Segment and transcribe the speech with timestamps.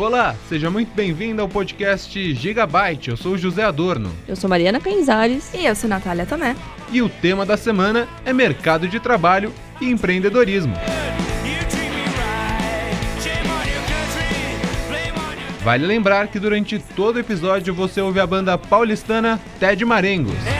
[0.00, 3.10] Olá, seja muito bem-vindo ao podcast Gigabyte.
[3.10, 4.10] Eu sou o José Adorno.
[4.26, 5.52] Eu sou Mariana Canzares.
[5.52, 6.56] E eu sou Natália Tomé.
[6.90, 10.72] E o tema da semana é mercado de trabalho e empreendedorismo.
[15.62, 20.59] Vale lembrar que durante todo o episódio você ouve a banda paulistana Ted Marengos.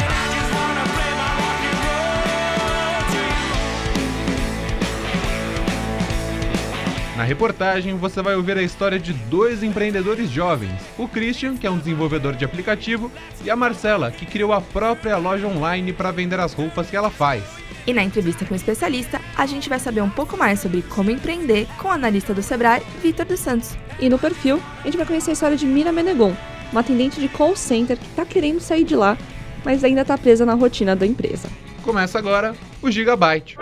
[7.21, 11.71] Na reportagem, você vai ouvir a história de dois empreendedores jovens: o Christian, que é
[11.71, 13.13] um desenvolvedor de aplicativo,
[13.45, 17.11] e a Marcela, que criou a própria loja online para vender as roupas que ela
[17.11, 17.45] faz.
[17.87, 21.11] E na entrevista com o especialista, a gente vai saber um pouco mais sobre como
[21.11, 23.77] empreender com o analista do Sebrae, Vitor dos Santos.
[24.01, 26.35] E no perfil, a gente vai conhecer a história de Mira Menegon,
[26.73, 29.19] uma atendente de call center que está querendo sair de lá,
[29.63, 31.51] mas ainda está presa na rotina da empresa.
[31.83, 33.59] Começa agora o Gigabyte.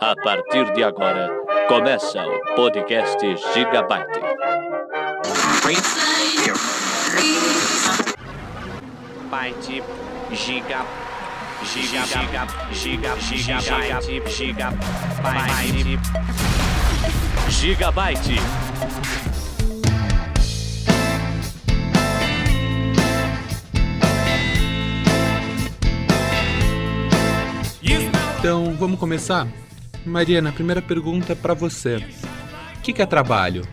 [0.00, 1.30] A partir de agora,
[1.68, 3.18] começa o podcast
[3.54, 4.20] Gigabyte.
[9.30, 9.82] Byte,
[10.32, 10.84] giga,
[11.64, 15.98] giga, giga, giga, gigabyte, gigabyte,
[17.50, 18.36] Gigabyte.
[28.44, 29.48] Então, vamos começar?
[30.04, 31.96] Mariana, a primeira pergunta é para você.
[32.76, 33.66] O que, que é trabalho?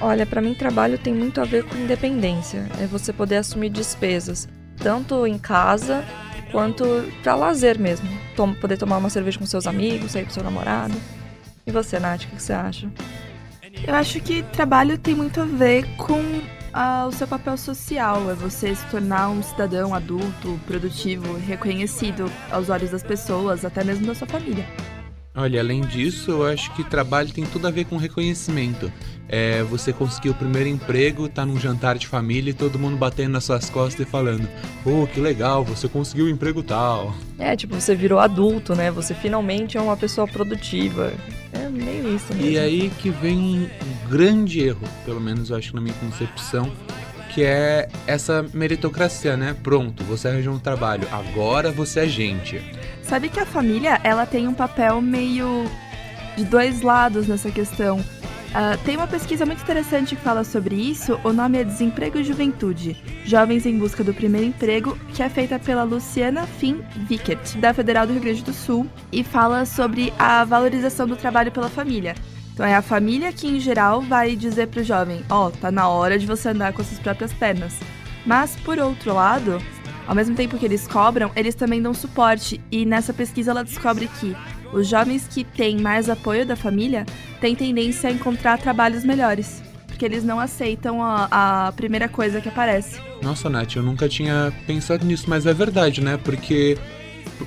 [0.00, 2.66] Olha, para mim trabalho tem muito a ver com independência.
[2.80, 6.04] É você poder assumir despesas, tanto em casa
[6.50, 6.84] quanto
[7.22, 8.08] para lazer mesmo.
[8.36, 10.94] Tom, poder tomar uma cerveja com seus amigos, sair com seu namorado.
[11.66, 12.90] E você, Nath, o que, que você acha?
[13.86, 16.22] Eu acho que trabalho tem muito a ver com
[16.72, 22.68] ah, o seu papel social, é você se tornar um cidadão adulto, produtivo, reconhecido aos
[22.68, 24.66] olhos das pessoas, até mesmo da sua família.
[25.34, 28.92] Olha, além disso, eu acho que trabalho tem tudo a ver com reconhecimento.
[29.26, 33.32] É, você conseguiu o primeiro emprego, tá num jantar de família e todo mundo batendo
[33.32, 34.46] nas suas costas e falando:
[34.84, 37.14] Oh, que legal, você conseguiu o um emprego tal.
[37.38, 38.90] É, tipo, você virou adulto, né?
[38.90, 41.14] Você finalmente é uma pessoa produtiva.
[41.50, 42.50] É meio isso mesmo.
[42.50, 46.70] E aí que vem um grande erro, pelo menos eu acho na minha concepção,
[47.32, 49.56] que é essa meritocracia, né?
[49.62, 52.60] Pronto, você arranjou um trabalho, agora você é gente.
[53.02, 55.64] Sabe que a família, ela tem um papel meio
[56.36, 57.98] de dois lados nessa questão.
[58.52, 61.18] Uh, tem uma pesquisa muito interessante que fala sobre isso.
[61.24, 65.58] O nome é Desemprego e Juventude: Jovens em Busca do Primeiro Emprego, que é feita
[65.58, 70.44] pela Luciana Finn Vickert, da Federal do Rio Grande do Sul, e fala sobre a
[70.44, 72.14] valorização do trabalho pela família.
[72.52, 75.88] Então é a família que, em geral, vai dizer pro jovem: ó, oh, tá na
[75.88, 77.74] hora de você andar com as suas próprias pernas.
[78.26, 79.58] Mas, por outro lado,
[80.06, 84.08] ao mesmo tempo que eles cobram, eles também dão suporte, e nessa pesquisa ela descobre
[84.20, 84.36] que
[84.72, 87.04] os jovens que têm mais apoio da família
[87.40, 92.48] têm tendência a encontrar trabalhos melhores, porque eles não aceitam a, a primeira coisa que
[92.48, 93.00] aparece.
[93.22, 96.16] Nossa, Nath, eu nunca tinha pensado nisso, mas é verdade, né?
[96.16, 96.76] Porque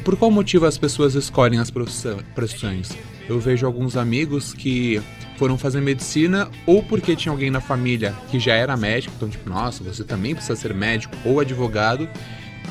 [0.04, 2.96] por qual motivo as pessoas escolhem as profissões?
[3.28, 5.02] Eu vejo alguns amigos que
[5.38, 9.50] foram fazer medicina ou porque tinha alguém na família que já era médico, então tipo,
[9.50, 12.08] nossa, você também precisa ser médico ou advogado,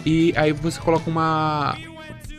[0.05, 1.77] e aí você coloca uma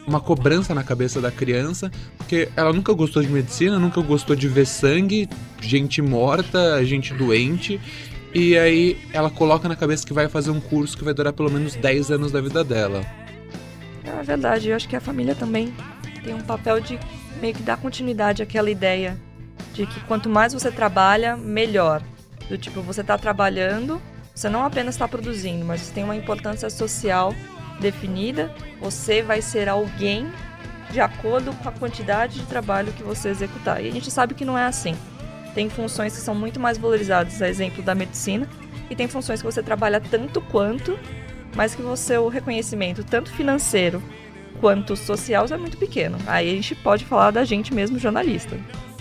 [0.08, 4.48] uma cobrança na cabeça da criança, porque ela nunca gostou de medicina, nunca gostou de
[4.48, 5.28] ver sangue,
[5.60, 7.82] gente morta, gente doente,
[8.34, 11.50] e aí ela coloca na cabeça que vai fazer um curso que vai durar pelo
[11.50, 13.02] menos 10 anos da vida dela.
[14.04, 15.74] É verdade, eu acho que a família também
[16.24, 17.00] tem um papel de
[17.42, 19.20] meio que dar continuidade àquela ideia
[19.74, 22.02] de que quanto mais você trabalha, melhor.
[22.48, 24.02] Do tipo, você está trabalhando,
[24.34, 27.34] você não apenas está produzindo, mas você tem uma importância social
[27.80, 30.32] definida, você vai ser alguém
[30.92, 33.84] de acordo com a quantidade de trabalho que você executar.
[33.84, 34.96] E a gente sabe que não é assim.
[35.54, 38.48] Tem funções que são muito mais valorizadas, a exemplo da medicina,
[38.90, 40.98] e tem funções que você trabalha tanto quanto,
[41.56, 44.02] mas que o reconhecimento tanto financeiro
[44.60, 46.18] quanto social é muito pequeno.
[46.28, 48.58] Aí a gente pode falar da gente mesmo jornalista.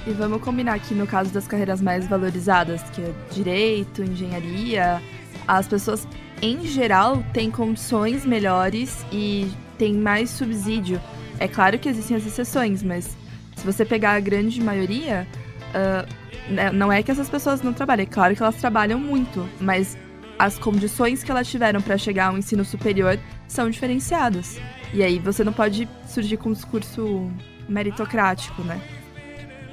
[0.07, 5.01] E vamos combinar que no caso das carreiras mais valorizadas, que é direito, engenharia,
[5.49, 6.07] as pessoas
[6.43, 11.01] em geral têm condições melhores e têm mais subsídio.
[11.39, 13.17] É claro que existem as exceções, mas
[13.57, 15.27] se você pegar a grande maioria,
[15.71, 18.03] uh, não é que essas pessoas não trabalham.
[18.03, 19.97] É claro que elas trabalham muito, mas
[20.39, 24.59] as condições que elas tiveram para chegar ao ensino superior são diferenciadas.
[24.93, 27.31] E aí você não pode surgir com um discurso
[27.69, 28.81] meritocrático, né?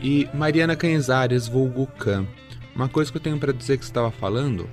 [0.02, 2.26] E Mariana Canzares, vulgo Khan,
[2.76, 4.70] uma coisa que eu tenho para dizer que você estava falando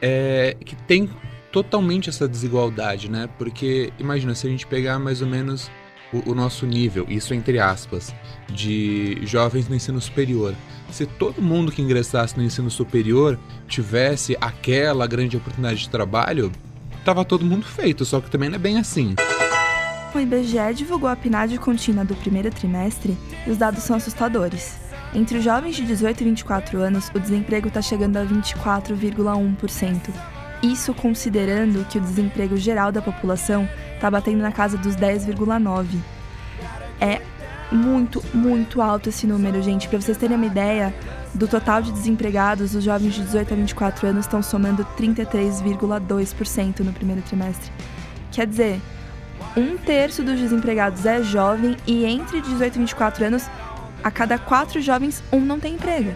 [0.00, 1.08] é que tem
[1.52, 3.28] totalmente essa desigualdade, né?
[3.38, 5.70] Porque imagina se a gente pegar mais ou menos
[6.12, 8.12] o, o nosso nível, isso entre aspas,
[8.48, 10.54] de jovens no ensino superior,
[10.90, 13.38] se todo mundo que ingressasse no ensino superior
[13.68, 16.50] tivesse aquela grande oportunidade de trabalho,
[17.04, 19.14] tava todo mundo feito, só que também não é bem assim.
[20.14, 23.16] O IBGE divulgou a PNAD contínua do primeiro trimestre
[23.46, 24.78] e os dados são assustadores.
[25.14, 30.31] Entre os jovens de 18 e 24 anos, o desemprego está chegando a 24,1%.
[30.62, 35.86] Isso considerando que o desemprego geral da população está batendo na casa dos 10,9%.
[37.00, 37.20] É
[37.72, 39.88] muito, muito alto esse número, gente.
[39.88, 40.94] Para vocês terem uma ideia,
[41.34, 46.92] do total de desempregados, os jovens de 18 a 24 anos estão somando 33,2% no
[46.92, 47.72] primeiro trimestre.
[48.30, 48.80] Quer dizer,
[49.56, 53.46] um terço dos desempregados é jovem e entre 18 e 24 anos,
[54.04, 56.14] a cada quatro jovens, um não tem emprego.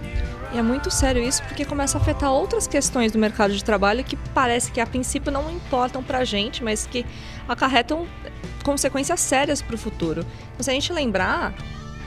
[0.56, 4.02] E é muito sério isso porque começa a afetar outras questões do mercado de trabalho
[4.02, 7.04] que parece que a princípio não importam pra gente, mas que
[7.46, 8.06] acarretam
[8.64, 10.24] consequências sérias para o futuro.
[10.54, 11.52] Então, se a gente lembrar,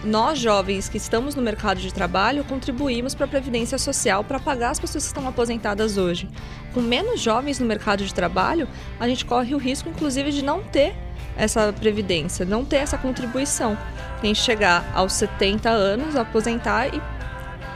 [0.04, 4.72] nós jovens que estamos no mercado de trabalho contribuímos para a previdência social para pagar
[4.72, 6.28] as pessoas que estão aposentadas hoje.
[6.74, 8.68] Com menos jovens no mercado de trabalho,
[9.00, 10.96] a gente corre o risco, inclusive, de não ter
[11.38, 13.78] essa previdência, não ter essa contribuição.
[14.24, 17.19] Tem que chegar aos 70 anos, aposentar e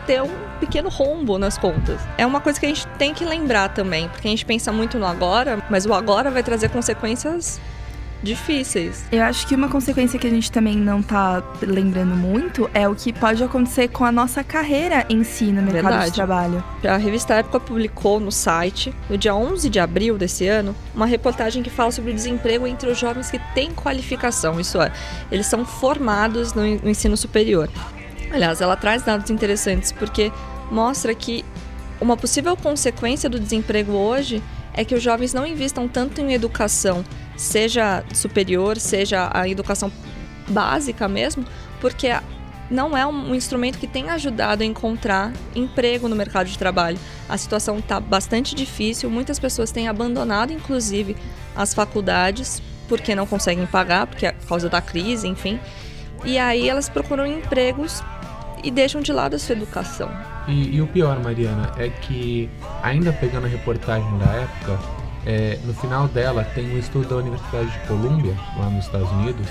[0.04, 2.00] ter um pequeno rombo nas contas.
[2.18, 5.00] É uma coisa que a gente tem que lembrar também, porque a gente pensa muito
[5.00, 7.60] no agora, mas o agora vai trazer consequências
[8.24, 9.04] difíceis.
[9.12, 12.96] Eu acho que uma consequência que a gente também não tá lembrando muito é o
[12.96, 16.06] que pode acontecer com a nossa carreira em si no mercado Verdade.
[16.06, 16.64] de trabalho.
[16.88, 21.62] A revista Época publicou no site, no dia 11 de abril desse ano, uma reportagem
[21.62, 24.92] que fala sobre o desemprego entre os jovens que têm qualificação, isso é,
[25.30, 27.70] eles são formados no no ensino superior.
[28.34, 30.32] Aliás, ela traz dados interessantes porque
[30.72, 31.46] mostra que
[32.02, 34.42] uma possível consequência do desemprego hoje
[34.74, 37.06] é que os jovens não investam tanto em educação,
[37.38, 39.92] seja superior, seja a educação
[40.50, 41.46] básica mesmo,
[41.80, 42.10] porque
[42.72, 46.98] não é um instrumento que tem ajudado a encontrar emprego no mercado de trabalho.
[47.30, 51.16] A situação está bastante difícil, muitas pessoas têm abandonado, inclusive,
[51.56, 55.60] as faculdades porque não conseguem pagar, porque é por causa da crise, enfim.
[56.26, 58.02] E aí elas procuram empregos
[58.64, 60.10] e deixam de lado a sua educação.
[60.48, 62.50] E, e o pior, Mariana, é que,
[62.82, 64.80] ainda pegando a reportagem da época,
[65.26, 69.48] é, no final dela tem um estudo da Universidade de Colômbia, lá nos Estados Unidos,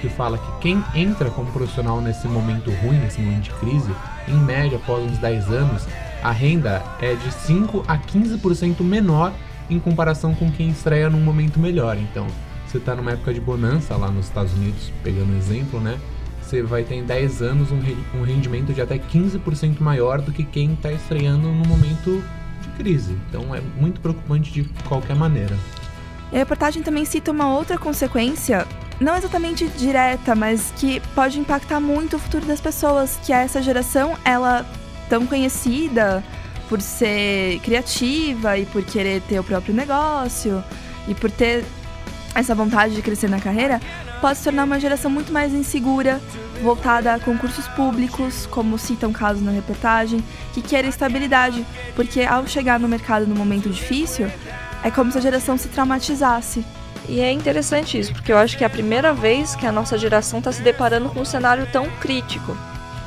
[0.00, 3.90] que fala que quem entra como profissional nesse momento ruim, nesse momento de crise,
[4.28, 5.86] em média, após uns 10 anos,
[6.22, 9.32] a renda é de 5 a 15% menor
[9.68, 11.96] em comparação com quem estreia num momento melhor.
[11.96, 12.26] Então,
[12.66, 15.98] você está numa época de bonança lá nos Estados Unidos, pegando exemplo, né?
[16.46, 17.80] Você vai ter em 10 anos um,
[18.16, 22.22] um rendimento de até 15% maior do que quem está estreando no momento
[22.62, 23.18] de crise.
[23.28, 25.58] Então é muito preocupante de qualquer maneira.
[26.32, 28.64] A reportagem também cita uma outra consequência,
[29.00, 33.60] não exatamente direta, mas que pode impactar muito o futuro das pessoas, que é essa
[33.60, 34.64] geração, ela
[35.08, 36.22] tão conhecida
[36.68, 40.62] por ser criativa e por querer ter o próprio negócio
[41.08, 41.64] e por ter
[42.36, 43.80] essa vontade de crescer na carreira,
[44.20, 46.20] pode se tornar uma geração muito mais insegura,
[46.62, 50.22] voltada a concursos públicos, como citam casos na reportagem,
[50.52, 51.64] que queira estabilidade,
[51.94, 54.30] porque ao chegar no mercado num momento difícil,
[54.82, 56.64] é como se a geração se traumatizasse.
[57.08, 59.96] E é interessante isso, porque eu acho que é a primeira vez que a nossa
[59.96, 62.56] geração está se deparando com um cenário tão crítico.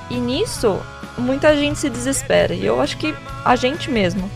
[0.09, 0.79] E nisso,
[1.17, 2.53] muita gente se desespera.
[2.53, 3.13] E eu acho que
[3.43, 4.29] a gente mesmo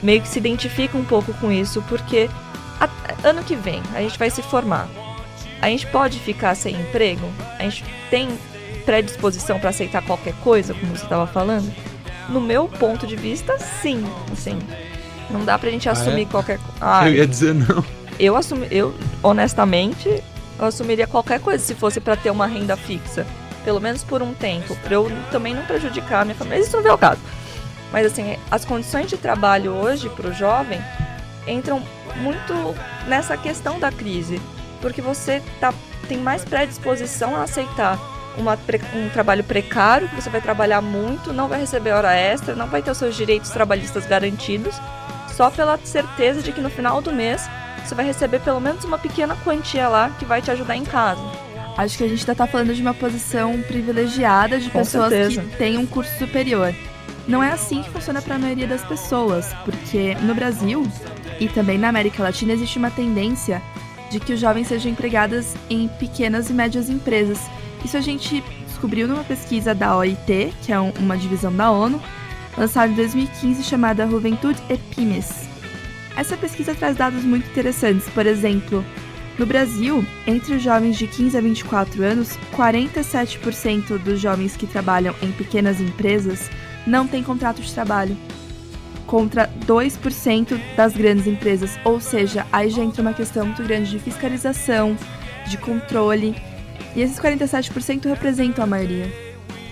[0.00, 2.30] meio que se identifica um pouco com isso, porque
[3.24, 4.88] ano que vem a gente vai se formar.
[5.60, 7.26] A gente pode ficar sem emprego?
[7.58, 8.28] A gente tem
[8.84, 11.72] predisposição para aceitar qualquer coisa, como você estava falando?
[12.28, 14.04] No meu ponto de vista, sim.
[14.32, 14.58] Assim,
[15.30, 16.24] não dá pra gente Ah, assumir é?
[16.26, 17.04] qualquer coisa.
[17.08, 17.84] Eu ia dizer não.
[18.18, 20.08] Eu assumi, eu honestamente,
[20.58, 23.24] eu assumiria qualquer coisa se fosse pra ter uma renda fixa,
[23.64, 26.58] pelo menos por um tempo, pra eu também não prejudicar a minha família.
[26.58, 27.20] Mas isso não é o caso.
[27.92, 30.80] Mas assim, as condições de trabalho hoje pro jovem
[31.46, 31.80] entram
[32.16, 32.52] muito
[33.06, 34.40] nessa questão da crise,
[34.80, 35.72] porque você tá,
[36.08, 37.98] tem mais predisposição a aceitar
[38.36, 38.58] uma
[38.94, 42.82] um trabalho precário, que você vai trabalhar muito, não vai receber hora extra, não vai
[42.82, 44.74] ter os seus direitos trabalhistas garantidos,
[45.36, 47.48] só pela certeza de que no final do mês
[47.84, 51.20] você vai receber pelo menos uma pequena quantia lá que vai te ajudar em casa.
[51.76, 55.42] Acho que a gente ainda tá falando de uma posição privilegiada de Com pessoas certeza.
[55.42, 56.74] que têm um curso superior.
[57.26, 60.84] Não é assim que funciona para a maioria das pessoas, porque no Brasil
[61.38, 63.62] e também na América Latina existe uma tendência
[64.10, 67.38] de que os jovens sejam empregados em pequenas e médias empresas.
[67.84, 72.00] Isso a gente descobriu numa pesquisa da OIT, que é um- uma divisão da ONU,
[72.56, 75.48] lançada em 2015 chamada Juventude e Pymes.
[76.16, 78.08] Essa pesquisa traz dados muito interessantes.
[78.08, 78.84] Por exemplo,
[79.38, 85.14] No Brasil, entre os jovens de 15 a 24 anos, 47% dos jovens que trabalham
[85.22, 86.50] em pequenas empresas
[86.84, 88.16] não têm contrato de trabalho,
[89.08, 91.76] contra 2% das grandes empresas.
[91.82, 94.96] Ou seja, aí já entra uma questão muito grande de fiscalização,
[95.48, 96.36] de controle.
[96.94, 99.10] E esses 47% representam a maioria.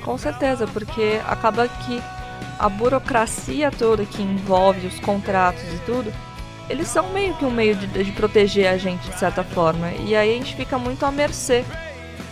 [0.02, 2.02] Com certeza, porque acaba que
[2.58, 6.12] a burocracia toda que envolve os contratos e tudo,
[6.70, 9.92] eles são meio que um meio de, de proteger a gente de certa forma.
[10.06, 11.64] E aí a gente fica muito à mercê.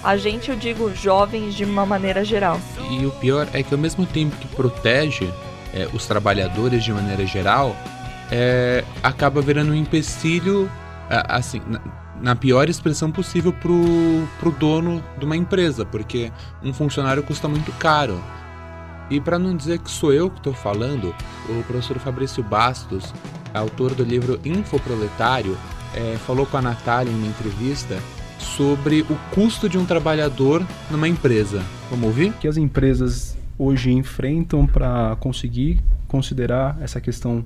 [0.02, 2.58] A gente, eu digo, jovens de uma maneira geral.
[2.90, 5.30] E o pior é que ao mesmo tempo que protege
[5.74, 7.76] é, os trabalhadores de maneira geral,
[8.30, 10.70] é, acaba virando um empecilho,
[11.28, 11.80] assim, na,
[12.20, 17.72] na pior expressão possível pro, pro dono de uma empresa, porque um funcionário custa muito
[17.72, 18.18] caro.
[19.10, 21.14] E para não dizer que sou eu que estou falando,
[21.48, 23.12] o professor Fabrício Bastos,
[23.52, 25.58] autor do livro Infoproletário,
[25.94, 27.98] é, falou com a Natália em uma entrevista
[28.38, 31.62] sobre o custo de um trabalhador numa empresa.
[31.90, 32.32] Vamos ouvir?
[32.40, 37.44] Que as empresas hoje enfrentam para conseguir considerar essa questão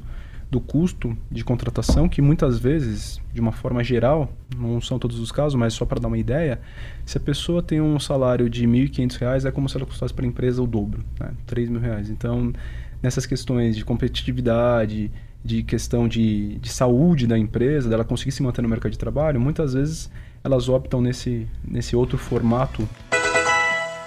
[0.51, 5.31] do custo de contratação, que muitas vezes, de uma forma geral, não são todos os
[5.31, 6.59] casos, mas só para dar uma ideia,
[7.05, 10.25] se a pessoa tem um salário de R$ 1.500, é como se ela custasse para
[10.25, 11.33] a empresa o dobro, né?
[11.47, 12.09] R$ reais.
[12.09, 12.53] Então,
[13.03, 15.11] nessas questões de competitividade,
[15.45, 19.39] de questão de, de saúde da empresa, dela conseguir se manter no mercado de trabalho,
[19.39, 20.11] muitas vezes
[20.43, 22.89] elas optam nesse, nesse outro formato.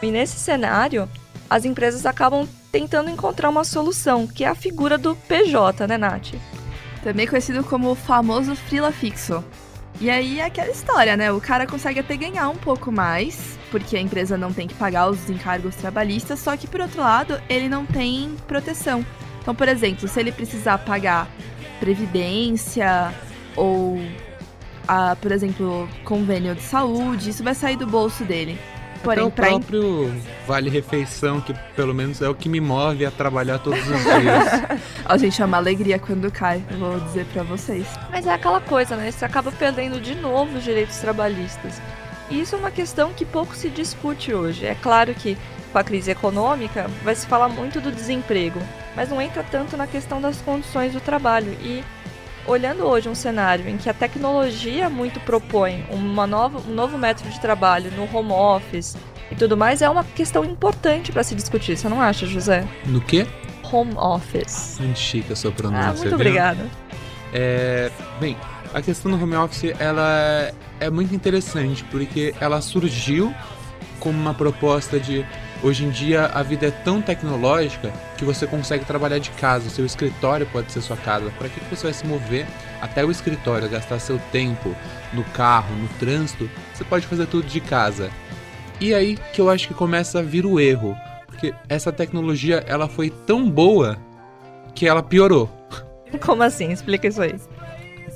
[0.01, 1.07] E nesse cenário,
[1.51, 6.29] as empresas acabam tentando encontrar uma solução, que é a figura do PJ, né, Nath?
[7.03, 9.43] Também conhecido como o famoso frila fixo.
[9.99, 11.29] E aí é aquela história, né?
[11.29, 15.09] O cara consegue até ganhar um pouco mais, porque a empresa não tem que pagar
[15.09, 19.05] os encargos trabalhistas, só que por outro lado, ele não tem proteção.
[19.41, 21.27] Então, por exemplo, se ele precisar pagar
[21.81, 23.13] previdência
[23.57, 23.99] ou,
[24.87, 28.57] a, por exemplo, convênio de saúde, isso vai sair do bolso dele.
[29.03, 30.13] Porém, Até o próprio
[30.47, 34.81] Vale Refeição, que pelo menos é o que me move a trabalhar todos os dias.
[35.05, 37.87] a gente, é uma alegria quando cai, vou dizer para vocês.
[38.11, 39.09] Mas é aquela coisa, né?
[39.09, 41.81] Você acaba perdendo de novo os direitos trabalhistas.
[42.29, 44.65] E isso é uma questão que pouco se discute hoje.
[44.65, 45.37] É claro que
[45.71, 48.59] com a crise econômica vai se falar muito do desemprego,
[48.95, 51.51] mas não entra tanto na questão das condições do trabalho.
[51.61, 51.83] E
[52.45, 57.29] olhando hoje um cenário em que a tecnologia muito propõe uma nova, um novo método
[57.29, 58.95] de trabalho no home office
[59.31, 62.67] e tudo mais, é uma questão importante para se discutir, você não acha, José?
[62.85, 63.25] No quê?
[63.71, 64.77] Home office.
[64.79, 65.89] Muito chique a sua pronúncia.
[65.89, 66.65] Ah, muito obrigada.
[67.33, 68.35] É, bem,
[68.73, 73.33] a questão do home office ela é muito interessante porque ela surgiu
[73.99, 75.25] como uma proposta de
[75.63, 79.85] Hoje em dia a vida é tão tecnológica que você consegue trabalhar de casa, seu
[79.85, 81.31] escritório pode ser sua casa.
[81.37, 82.47] Para que você vai se mover
[82.81, 84.75] até o escritório, gastar seu tempo
[85.13, 86.49] no carro, no trânsito?
[86.73, 88.09] Você pode fazer tudo de casa.
[88.79, 92.87] E aí que eu acho que começa a vir o erro, porque essa tecnologia ela
[92.87, 93.99] foi tão boa
[94.73, 95.47] que ela piorou.
[96.25, 96.71] Como assim?
[96.71, 97.35] Explica isso aí.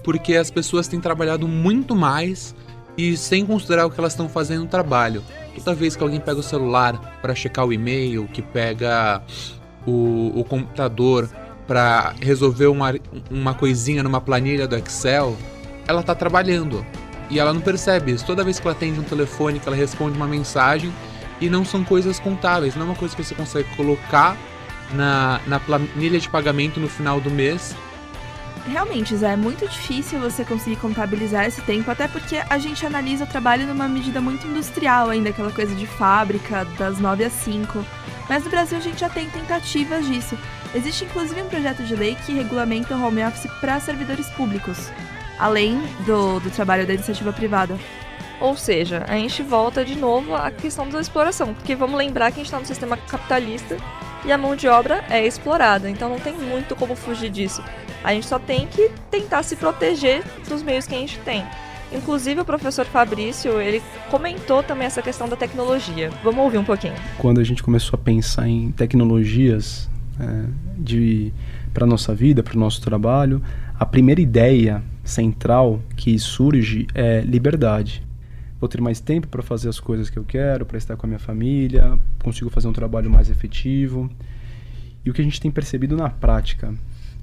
[0.04, 2.56] Porque as pessoas têm trabalhado muito mais
[2.98, 5.24] e sem considerar o que elas estão fazendo no trabalho.
[5.56, 9.22] Toda vez que alguém pega o celular para checar o e-mail, que pega
[9.86, 11.30] o, o computador
[11.68, 12.94] para resolver uma,
[13.32, 15.36] uma coisinha numa planilha do Excel,
[15.88, 16.86] ela está trabalhando.
[17.30, 18.26] E ela não percebe isso.
[18.26, 20.94] Toda vez que ela atende um telefone, que ela responde uma mensagem,
[21.42, 24.38] e não são coisas contáveis, não é uma coisa que você consegue colocar
[24.94, 27.76] na, na planilha de pagamento no final do mês
[28.68, 33.24] Realmente, Zé, é muito difícil você conseguir contabilizar esse tempo, até porque a gente analisa
[33.24, 37.86] o trabalho numa medida muito industrial ainda, aquela coisa de fábrica, das 9 às 5.
[38.28, 40.36] Mas no Brasil a gente já tem tentativas disso.
[40.74, 44.90] Existe inclusive um projeto de lei que regulamenta o home office para servidores públicos,
[45.38, 47.78] além do, do trabalho da iniciativa privada.
[48.42, 52.40] Ou seja, a gente volta de novo à questão da exploração, porque vamos lembrar que
[52.40, 53.78] a gente está no sistema capitalista
[54.26, 57.64] e a mão de obra é explorada, então não tem muito como fugir disso.
[58.04, 61.44] A gente só tem que tentar se proteger dos meios que a gente tem.
[61.92, 66.10] Inclusive o professor Fabrício, ele comentou também essa questão da tecnologia.
[66.24, 66.96] Vamos ouvir um pouquinho.
[67.18, 69.90] Quando a gente começou a pensar em tecnologias
[70.20, 70.46] é,
[70.78, 71.32] de
[71.74, 73.42] para nossa vida, para o nosso trabalho,
[73.78, 78.02] a primeira ideia central que surge é liberdade.
[78.60, 81.10] Vou ter mais tempo para fazer as coisas que eu quero, para estar com a
[81.10, 84.10] minha família, consigo fazer um trabalho mais efetivo.
[85.04, 86.74] E o que a gente tem percebido na prática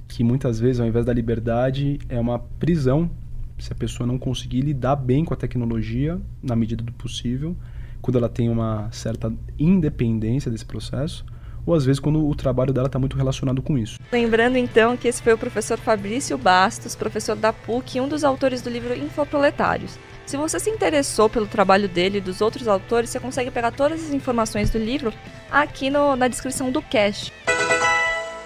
[0.07, 3.11] que muitas vezes, ao invés da liberdade, é uma prisão
[3.59, 7.57] se a pessoa não conseguir lidar bem com a tecnologia na medida do possível,
[8.01, 11.25] quando ela tem uma certa independência desse processo,
[11.67, 13.99] ou às vezes quando o trabalho dela está muito relacionado com isso.
[14.11, 18.25] Lembrando então que esse foi o professor Fabrício Bastos, professor da PUC e um dos
[18.25, 19.99] autores do livro Infoproletários.
[20.27, 24.03] Se você se interessou pelo trabalho dele e dos outros autores, você consegue pegar todas
[24.03, 25.13] as informações do livro
[25.51, 27.33] aqui no, na descrição do cast.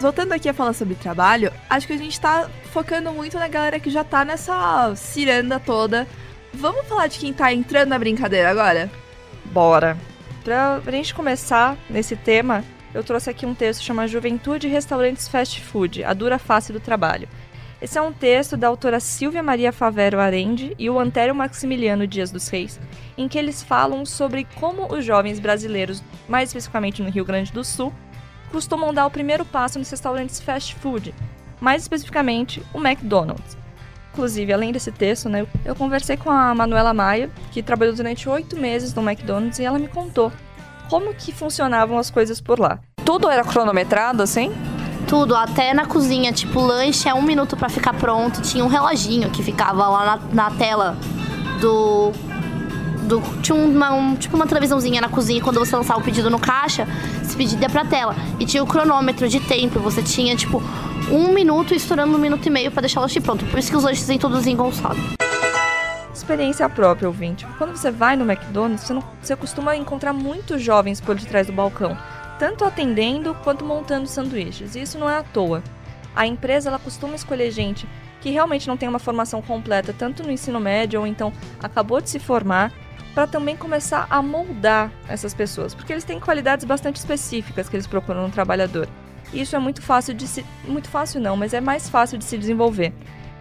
[0.01, 3.81] Voltando aqui a falar sobre trabalho, acho que a gente tá focando muito na galera
[3.81, 6.07] que já tá nessa ciranda toda.
[6.53, 8.91] Vamos falar de quem tá entrando na brincadeira agora?
[9.47, 9.97] Bora!
[10.45, 12.63] Pra, pra gente começar nesse tema,
[12.97, 16.81] eu trouxe aqui um texto chamado Juventude e Restaurantes Fast Food, a dura face do
[16.81, 17.29] trabalho.
[17.81, 22.31] Esse é um texto da autora Silvia Maria Favero Arende e o Antério Maximiliano Dias
[22.31, 22.81] dos Reis,
[23.19, 27.63] em que eles falam sobre como os jovens brasileiros, mais especificamente no Rio Grande do
[27.63, 27.93] Sul,
[28.51, 31.15] costumam dar o primeiro passo nos restaurantes fast food,
[31.61, 33.59] mais especificamente o McDonald's.
[34.15, 38.57] Inclusive, além desse texto, né, eu conversei com a Manuela Maia, que trabalhou durante oito
[38.57, 40.33] meses no McDonald's, e ela me contou
[40.89, 42.79] como que funcionavam as coisas por lá.
[43.05, 44.53] Tudo era cronometrado, assim?
[45.07, 48.43] Tudo, até na cozinha, tipo, lanche é um minuto para ficar pronto.
[48.43, 50.97] Tinha um reloginho que ficava lá na, na tela
[51.61, 52.11] do.
[53.03, 56.41] do tinha uma, um, tipo uma televisãozinha na cozinha quando você lançava o pedido no
[56.41, 56.89] caixa,
[57.23, 58.17] se pedia pra tela.
[58.41, 60.61] E tinha o cronômetro de tempo, você tinha, tipo,
[61.11, 63.45] um minuto estourando um minuto e meio para deixar o lanche pronto.
[63.47, 65.26] Por isso que os lanches vêm todos engonçados.
[66.27, 67.47] Experiência própria, ouvinte.
[67.57, 71.53] Quando você vai no McDonald's, você, não, você costuma encontrar muitos jovens por detrás do
[71.53, 71.97] balcão
[72.37, 74.75] tanto atendendo quanto montando sanduíches.
[74.75, 75.63] E isso não é à toa.
[76.17, 77.89] A empresa ela costuma escolher gente
[78.21, 82.11] que realmente não tem uma formação completa, tanto no ensino médio ou então acabou de
[82.11, 82.73] se formar,
[83.15, 87.87] para também começar a moldar essas pessoas, porque eles têm qualidades bastante específicas que eles
[87.87, 88.89] procuram no trabalhador.
[89.33, 90.45] E isso é muito fácil de se.
[90.65, 92.93] Muito fácil não, mas é mais fácil de se desenvolver.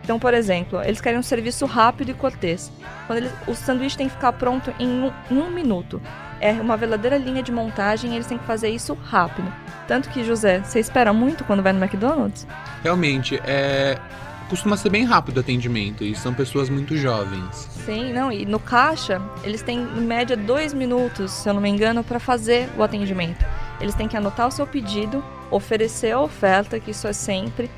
[0.06, 2.72] Então, por exemplo, eles querem um serviço rápido e cortês.
[3.08, 6.00] Quando eles, o sanduíche tem que ficar pronto em um, um minuto
[6.40, 9.52] é uma verdadeira linha de montagem e eles têm que fazer isso rápido.
[9.88, 12.46] Tanto que, José, você espera muito quando vai no McDonald's?
[12.84, 13.98] Realmente, é.
[14.48, 17.68] Costuma ser bem rápido o atendimento e são pessoas muito jovens.
[17.84, 21.68] Sim, não, e no caixa, eles têm em média dois minutos, se eu não me
[21.68, 23.44] engano, para fazer o atendimento.
[23.82, 27.72] Eles têm que anotar o seu pedido, oferecer a oferta, que isso é sempre,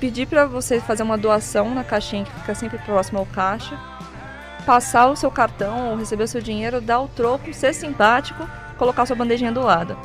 [0.00, 3.78] pedir para você fazer uma doação na caixinha que fica sempre próximo ao caixa
[4.60, 9.06] passar o seu cartão ou receber o seu dinheiro, dar o troco, ser simpático, colocar
[9.06, 9.96] sua bandejinha do lado.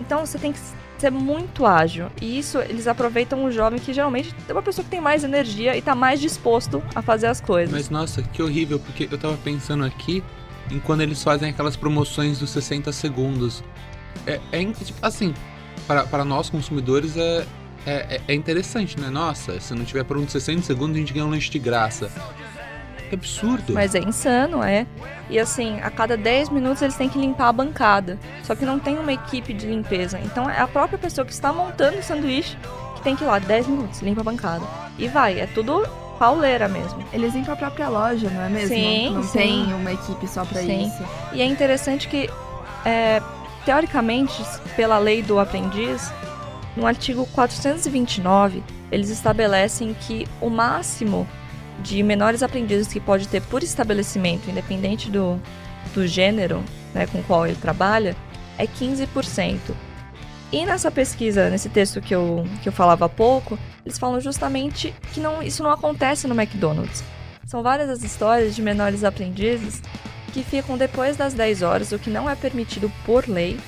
[0.00, 0.58] Então você tem que
[0.98, 2.08] ser muito ágil.
[2.20, 5.74] E isso eles aproveitam o jovem que geralmente é uma pessoa que tem mais energia
[5.74, 7.72] e está mais disposto a fazer as coisas.
[7.72, 10.22] Mas nossa, que horrível, porque eu tava pensando aqui
[10.70, 13.62] em quando eles fazem aquelas promoções dos 60 segundos.
[14.26, 15.34] É, é tipo, assim,
[15.86, 17.46] para, para nós consumidores é,
[17.86, 19.10] é, é interessante, né?
[19.10, 22.10] Nossa, se não tiver pronto 60 segundos, a gente ganha um lanche de graça.
[23.08, 23.72] Que absurdo.
[23.74, 24.86] Mas é insano, é.
[25.28, 28.18] E assim, a cada 10 minutos eles têm que limpar a bancada.
[28.42, 30.18] Só que não tem uma equipe de limpeza.
[30.20, 32.56] Então é a própria pessoa que está montando o sanduíche
[32.96, 34.64] que tem que ir lá 10 minutos, limpa a bancada.
[34.98, 35.86] E vai, é tudo
[36.18, 37.04] pauleira mesmo.
[37.12, 38.68] Eles para a própria loja, não é mesmo?
[38.68, 39.38] Sim, não sim.
[39.38, 41.04] tem uma equipe só para isso.
[41.32, 42.30] E é interessante que,
[42.84, 43.20] é,
[43.64, 44.42] teoricamente,
[44.76, 46.10] pela lei do aprendiz,
[46.76, 51.26] no artigo 429, eles estabelecem que o máximo
[51.82, 55.40] de menores aprendizes que pode ter por estabelecimento, independente do,
[55.92, 58.16] do gênero né, com qual ele trabalha,
[58.58, 59.58] é 15%.
[60.52, 64.94] E nessa pesquisa, nesse texto que eu, que eu falava há pouco, eles falam justamente
[65.12, 67.02] que não, isso não acontece no McDonald's.
[67.44, 69.82] São várias as histórias de menores aprendizes
[70.32, 73.58] que ficam depois das 10 horas, o que não é permitido por lei,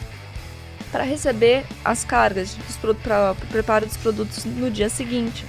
[0.90, 2.56] para receber as cargas
[3.02, 5.44] para o preparo dos produtos no dia seguinte.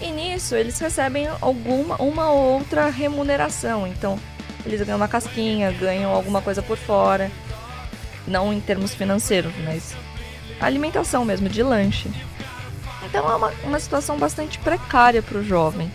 [0.00, 3.86] E nisso eles recebem alguma uma ou outra remuneração.
[3.86, 4.18] Então,
[4.64, 7.30] eles ganham uma casquinha, ganham alguma coisa por fora.
[8.26, 9.94] Não em termos financeiros, mas
[10.60, 12.08] alimentação mesmo, de lanche.
[13.04, 15.90] Então é uma, uma situação bastante precária para o jovem.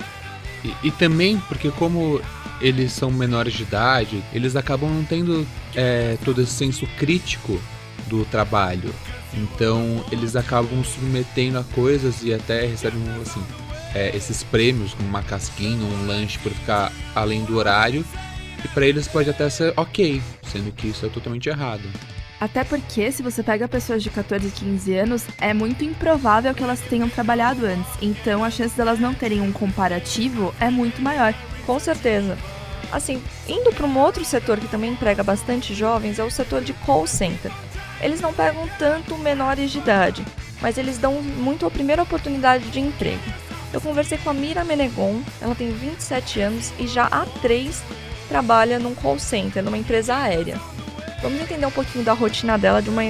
[0.63, 2.21] E, e, também porque como
[2.60, 7.60] eles são menores de idade, eles acabam não tendo é, todo esse senso crítico
[8.08, 8.93] do trabalho.
[9.34, 13.43] Então eles acabam submetendo a coisas e até recebem assim
[13.93, 18.06] é, esses prêmios, como uma casquinha, um lanche por ficar além do horário.
[18.63, 21.84] E para eles pode até ser ok, sendo que isso é totalmente errado.
[22.39, 26.63] Até porque, se você pega pessoas de 14 e 15 anos, é muito improvável que
[26.63, 27.91] elas tenham trabalhado antes.
[28.00, 31.34] Então, a chance delas não terem um comparativo é muito maior.
[31.65, 32.38] Com certeza.
[32.91, 36.74] Assim, indo para um outro setor que também emprega bastante jovens, é o setor de
[36.74, 37.52] call center.
[38.02, 40.26] Eles não pegam tanto menores de idade,
[40.62, 43.24] mas eles dão muito a primeira oportunidade de emprego.
[43.74, 47.84] Eu conversei com a Mira Menegon, ela tem 27 anos e já há três
[48.30, 50.60] trabalha num call center, numa empresa aérea.
[51.22, 53.04] Vamos entender um pouquinho da rotina dela de uma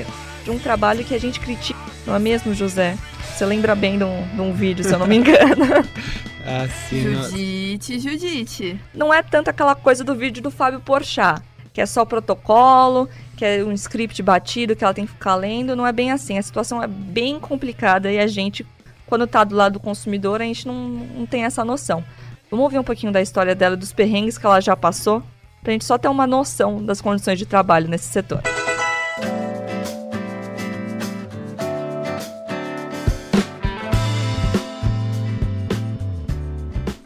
[0.43, 2.97] de um trabalho que a gente critica, não é mesmo, José?
[3.35, 5.65] Você lembra bem de um, de um vídeo, se eu não me engano.
[6.63, 8.79] Assim, Judite, Judite.
[8.93, 11.41] não é tanto aquela coisa do vídeo do Fábio Porchat,
[11.73, 15.75] que é só protocolo, que é um script batido que ela tem que ficar lendo.
[15.75, 16.37] Não é bem assim.
[16.37, 18.65] A situação é bem complicada e a gente,
[19.05, 22.03] quando tá do lado do consumidor, a gente não, não tem essa noção.
[22.49, 25.21] Vamos ouvir um pouquinho da história dela, dos perrengues que ela já passou,
[25.61, 28.41] pra gente só ter uma noção das condições de trabalho nesse setor.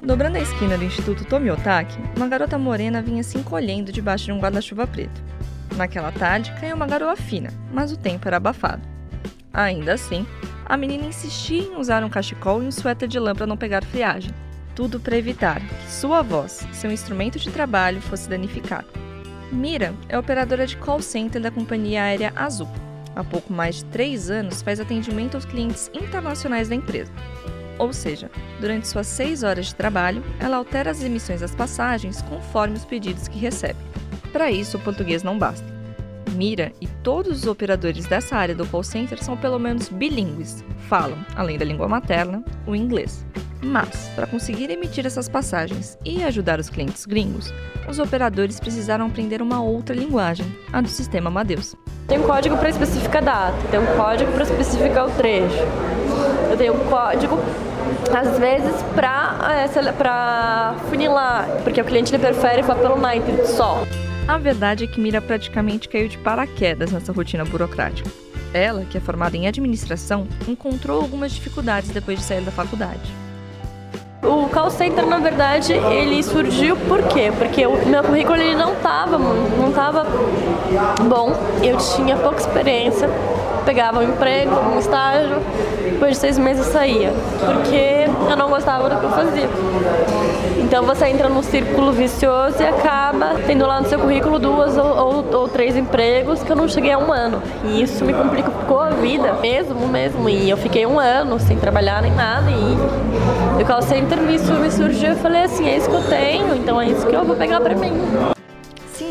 [0.02, 4.40] Dobrando a esquina do Instituto Tomiotaki, uma garota morena vinha se encolhendo debaixo de um
[4.40, 5.22] guarda-chuva preto.
[5.82, 8.88] Naquela tarde, caiu uma garoa fina, mas o tempo era abafado.
[9.52, 10.28] Ainda assim,
[10.64, 13.84] a menina insistia em usar um cachecol e um suéter de lã para não pegar
[13.84, 14.32] friagem.
[14.76, 18.86] Tudo para evitar que sua voz, seu instrumento de trabalho, fosse danificado.
[19.52, 22.70] Mira é operadora de call center da companhia aérea Azul.
[23.16, 27.12] Há pouco mais de três anos faz atendimento aos clientes internacionais da empresa.
[27.80, 32.78] Ou seja, durante suas seis horas de trabalho, ela altera as emissões das passagens conforme
[32.78, 33.80] os pedidos que recebe.
[34.32, 35.66] Para isso, o português não basta.
[36.34, 41.18] Mira e todos os operadores dessa área do call center são pelo menos bilíngues, falam,
[41.36, 43.26] além da língua materna, o inglês.
[43.62, 47.54] Mas, para conseguir emitir essas passagens e ajudar os clientes gringos,
[47.88, 51.76] os operadores precisaram aprender uma outra linguagem, a do sistema Amadeus.
[52.08, 55.64] Tem um código para especificar a data, tem um código para especificar o trecho.
[56.50, 57.38] Eu tenho um código,
[58.18, 63.84] às vezes, para funilar, porque o cliente ele prefere falar pelo night só.
[64.28, 68.10] A verdade é que Mira praticamente caiu de paraquedas nessa rotina burocrática.
[68.54, 73.14] Ela, que é formada em administração, encontrou algumas dificuldades depois de sair da faculdade.
[74.24, 77.32] O call center, na verdade, ele surgiu por quê?
[77.38, 80.06] Porque o meu currículo ele não estava não tava
[81.10, 81.32] bom,
[81.64, 83.10] eu tinha pouca experiência,
[83.66, 85.38] pegava um emprego, um estágio,
[85.84, 89.50] depois de seis meses eu saía, porque eu não gostava do que eu fazia.
[90.72, 94.86] Então você entra num círculo vicioso e acaba tendo lá no seu currículo duas ou,
[94.86, 97.42] ou, ou três empregos que eu não cheguei a um ano.
[97.66, 100.30] E isso me complicou a vida, mesmo, mesmo.
[100.30, 102.50] E eu fiquei um ano sem trabalhar nem nada.
[102.50, 106.56] E o call center me, me surgiu e falei assim, é isso que eu tenho,
[106.56, 107.92] então é isso que eu vou pegar pra mim.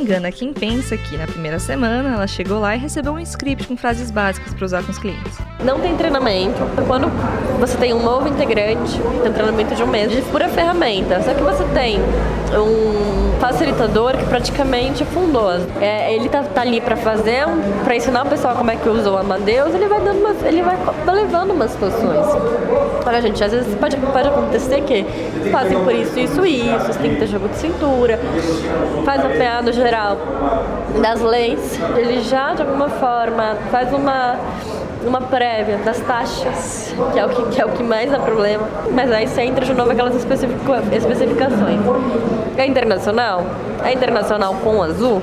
[0.00, 3.76] Engana quem pensa que na primeira semana ela chegou lá e recebeu um script com
[3.76, 5.36] frases básicas para usar com os clientes.
[5.62, 6.58] Não tem treinamento.
[6.86, 7.06] Quando
[7.58, 11.22] você tem um novo integrante, tem um treinamento de um mês, de pura ferramenta.
[11.22, 15.52] Só que você tem um facilitador que praticamente fundou.
[15.82, 17.44] É, ele tá, tá ali para fazer,
[17.84, 20.62] para ensinar o pessoal como é que usa o Amadeus, ele vai dando umas, ele
[20.62, 20.78] vai
[21.12, 22.26] levando umas situações.
[23.10, 25.04] Olha, gente, às vezes pode, pode acontecer que
[25.50, 28.20] passem por isso, isso e isso, você tem que ter jogo de cintura,
[29.04, 30.16] faz um apanhado geral
[31.02, 34.36] das leis, ele já de alguma forma faz uma
[35.04, 38.68] uma prévia das taxas, que é o que, que é o que mais dá problema,
[38.92, 41.80] mas aí você entra de novo aquelas especifica- especificações.
[42.56, 43.42] É internacional?
[43.84, 45.20] É internacional com azul?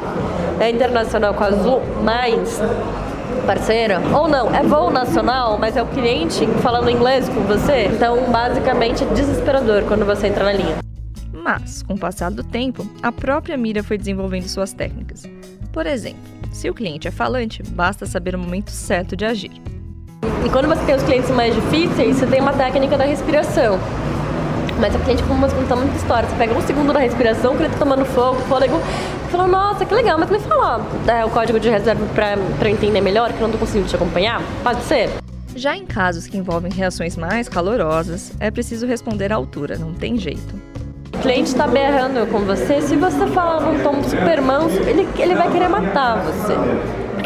[0.59, 2.59] É internacional com azul mais
[3.47, 4.01] parceira?
[4.13, 7.85] Ou não, é voo nacional, mas é o cliente falando inglês com você?
[7.85, 10.75] Então, basicamente, é desesperador quando você entra na linha.
[11.31, 15.23] Mas, com o passar do tempo, a própria Mira foi desenvolvendo suas técnicas.
[15.71, 16.19] Por exemplo,
[16.51, 19.61] se o cliente é falante, basta saber o momento certo de agir.
[20.45, 23.79] E quando você tem os clientes mais difíceis, você tem uma técnica da respiração.
[24.79, 26.29] Mas o cliente como contar muita história.
[26.29, 28.79] Você pega um segundo da respiração, o cliente tá tomando fogo, fôlego,
[29.27, 32.69] e fala, nossa, que legal, mas me fala é, o código de reserva pra, pra
[32.69, 34.41] eu entender melhor, que eu não tô conseguindo te acompanhar?
[34.63, 35.09] Pode ser?
[35.55, 40.17] Já em casos que envolvem reações mais calorosas, é preciso responder à altura, não tem
[40.17, 40.55] jeito.
[41.13, 45.33] O cliente tá berrando com você, se você falar num tom super manso, ele, ele
[45.33, 46.53] vai querer matar você.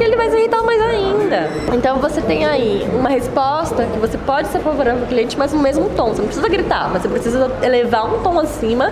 [0.01, 1.47] Porque ele vai se irritar mais ainda.
[1.75, 5.59] Então você tem aí uma resposta que você pode ser favorável ao cliente, mas no
[5.59, 6.09] mesmo tom.
[6.09, 8.91] Você não precisa gritar, mas você precisa elevar um tom acima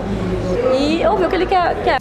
[0.79, 1.83] e ouvir o que ele quer.
[1.83, 1.99] quer.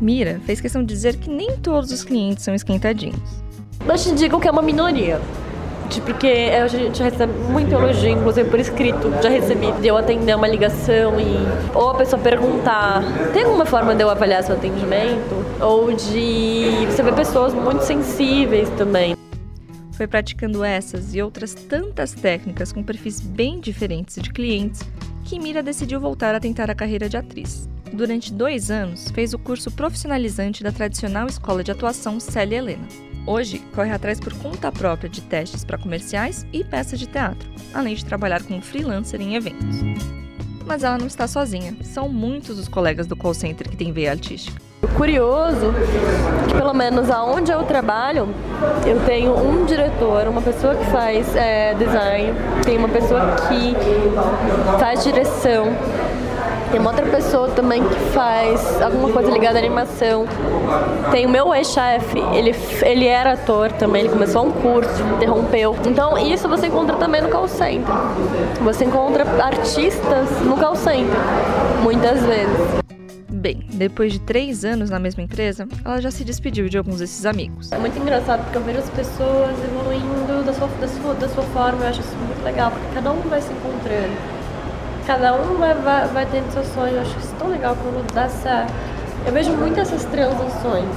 [0.00, 3.18] Mira fez questão de dizer que nem todos os clientes são esquentadinhos.
[3.84, 5.20] Mas te digo que é uma minoria.
[6.04, 9.12] Porque já, já recebo muito elogio, inclusive por escrito.
[9.22, 11.36] Já recebi de eu atender uma ligação e.
[11.74, 15.44] Ou a pessoa perguntar: tem alguma forma de eu avaliar seu atendimento?
[15.60, 19.16] Ou de você ver pessoas muito sensíveis também.
[19.92, 24.82] Foi praticando essas e outras tantas técnicas com perfis bem diferentes de clientes
[25.24, 27.68] que Mira decidiu voltar a tentar a carreira de atriz.
[27.92, 33.13] Durante dois anos, fez o curso profissionalizante da tradicional escola de atuação Célia Helena.
[33.26, 37.94] Hoje, corre atrás por conta própria de testes para comerciais e peças de teatro, além
[37.94, 39.80] de trabalhar como freelancer em eventos.
[40.66, 44.10] Mas ela não está sozinha, são muitos os colegas do call center que têm veia
[44.10, 44.60] artística.
[44.94, 45.72] Curioso
[46.46, 48.28] que pelo menos aonde eu trabalho,
[48.86, 53.74] eu tenho um diretor, uma pessoa que faz é, design, tem uma pessoa que
[54.78, 55.68] faz direção,
[56.74, 60.26] tem uma outra pessoa também que faz alguma coisa ligada à animação.
[61.12, 65.76] Tem o meu ex-chefe, ele, ele era ator também, ele começou um curso, interrompeu.
[65.86, 67.94] Então isso você encontra também no call center.
[68.62, 71.16] Você encontra artistas no call center,
[71.84, 72.56] muitas vezes.
[73.30, 77.24] Bem, depois de três anos na mesma empresa, ela já se despediu de alguns desses
[77.24, 77.70] amigos.
[77.70, 81.44] É muito engraçado porque eu vejo as pessoas evoluindo da sua, da sua, da sua
[81.44, 84.33] forma, eu acho isso muito legal, porque cada um vai se encontrando
[85.06, 86.94] cada um vai, vai, vai tendo seus sonhos.
[86.94, 88.72] Eu acho isso tão legal quando dá certo.
[89.26, 90.94] Eu vejo muito essas transições.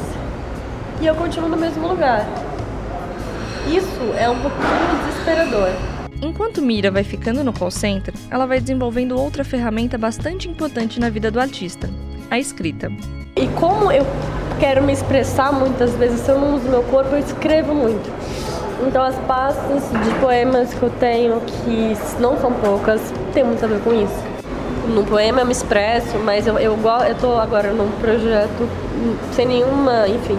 [1.01, 2.25] E eu continuo no mesmo lugar.
[3.67, 5.69] Isso é um pouquinho desesperador.
[6.21, 11.09] Enquanto Mira vai ficando no call center, ela vai desenvolvendo outra ferramenta bastante importante na
[11.09, 11.89] vida do artista:
[12.31, 12.91] a escrita.
[13.35, 14.05] E como eu
[14.59, 18.09] quero me expressar muitas vezes, se eu não uso meu corpo, eu escrevo muito.
[18.85, 23.01] Então as pastas de poemas que eu tenho, que não são poucas,
[23.33, 24.37] tem muito a ver com isso.
[24.93, 28.69] No poema eu me expresso, mas eu, eu, eu tô agora num projeto
[29.33, 30.37] sem nenhuma, enfim,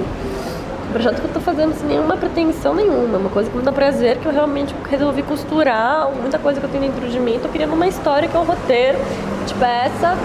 [0.89, 3.73] um projeto que eu tô fazendo sem nenhuma pretensão nenhuma, uma coisa que me dá
[3.73, 7.49] prazer, que eu realmente resolvi costurar muita coisa que eu tenho dentro de mim, tô
[7.49, 8.99] criando uma história que é um roteiro
[9.47, 10.17] de peça,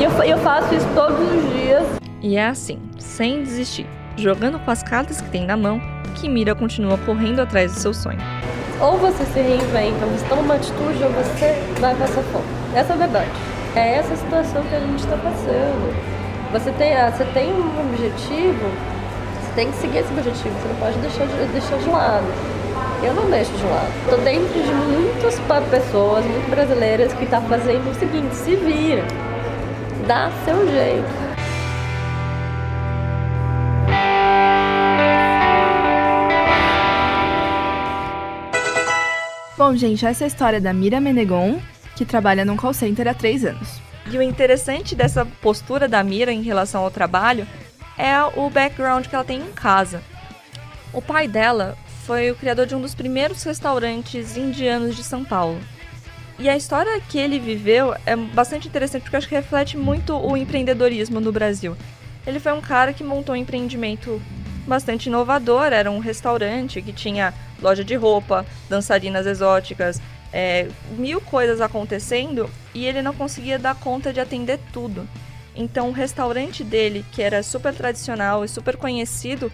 [0.00, 1.84] e eu, eu faço isso todos os dias.
[2.20, 3.86] E é assim, sem desistir,
[4.20, 5.80] jogando com as cartas que tem na mão,
[6.14, 8.18] que Mira continua correndo atrás do seu sonho.
[8.80, 12.44] Ou você se reinventa, você toma uma atitude, ou você vai passar fome.
[12.74, 13.30] Essa é a verdade.
[13.74, 15.94] É essa situação que a gente está passando.
[16.52, 18.70] Você tem, ah, você tem um objetivo,
[19.40, 22.26] você tem que seguir esse objetivo, você não pode deixar de, deixar de lado.
[23.02, 23.90] Eu não deixo de lado.
[24.04, 29.04] Estou dentro de muitas pessoas, muito brasileiras, que estão tá fazendo o seguinte: se vira,
[30.06, 31.29] dá seu jeito.
[39.60, 41.60] Bom, gente, essa é a história da Mira Menegon,
[41.94, 43.78] que trabalha num call center há três anos.
[44.10, 47.46] E o interessante dessa postura da Mira em relação ao trabalho
[47.98, 50.02] é o background que ela tem em casa.
[50.94, 55.60] O pai dela foi o criador de um dos primeiros restaurantes indianos de São Paulo.
[56.38, 60.38] E a história que ele viveu é bastante interessante porque acho que reflete muito o
[60.38, 61.76] empreendedorismo no Brasil.
[62.26, 64.22] Ele foi um cara que montou um empreendimento
[64.70, 70.00] bastante inovador, era um restaurante que tinha loja de roupa, dançarinas exóticas,
[70.32, 75.06] é, mil coisas acontecendo e ele não conseguia dar conta de atender tudo.
[75.56, 79.52] Então o restaurante dele, que era super tradicional e super conhecido,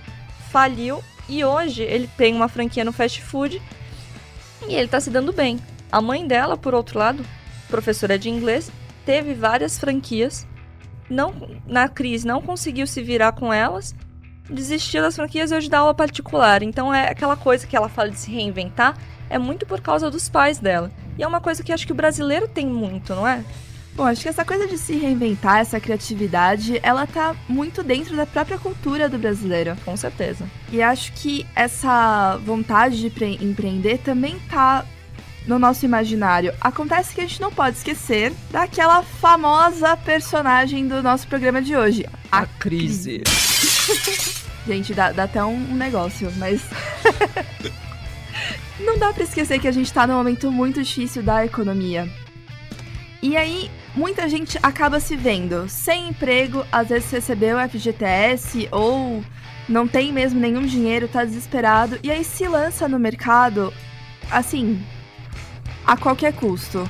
[0.51, 3.61] faliu e hoje ele tem uma franquia no fast food
[4.69, 5.59] e ele está se dando bem.
[5.91, 7.25] A mãe dela, por outro lado,
[7.69, 8.71] professora de inglês,
[9.07, 10.47] teve várias franquias,
[11.09, 11.33] não
[11.67, 13.95] na crise não conseguiu se virar com elas
[14.49, 16.63] desistiu das franquias e hoje dá aula particular.
[16.63, 18.97] Então é aquela coisa que ela fala de se reinventar,
[19.29, 20.91] é muito por causa dos pais dela.
[21.19, 23.43] E é uma coisa que acho que o brasileiro tem muito, não é?
[23.95, 28.27] Bom, acho que essa coisa de se reinventar, essa criatividade, ela tá muito dentro da
[28.27, 29.75] própria cultura do brasileiro.
[29.87, 30.47] Com certeza.
[30.71, 34.85] E acho que essa vontade de empreender também tá
[35.47, 36.53] no nosso imaginário.
[36.61, 42.07] Acontece que a gente não pode esquecer daquela famosa personagem do nosso programa de hoje.
[42.31, 43.23] A, a crise.
[44.67, 46.63] gente, dá, dá até um negócio, mas.
[48.81, 52.09] não dá para esquecer que a gente tá num momento muito difícil da economia.
[53.23, 59.25] E aí, muita gente acaba se vendo sem emprego, às vezes recebeu FGTS ou
[59.69, 63.73] não tem mesmo nenhum dinheiro, tá desesperado, e aí se lança no mercado,
[64.31, 64.81] assim,
[65.85, 66.89] a qualquer custo.